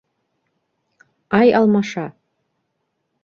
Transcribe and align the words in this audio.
Ай 1.39 1.53
алмаша! 1.59 2.05